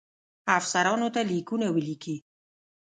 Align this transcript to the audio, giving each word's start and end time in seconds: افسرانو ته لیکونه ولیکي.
افسرانو 0.57 1.07
ته 1.15 1.21
لیکونه 1.31 1.67
ولیکي. 1.75 2.15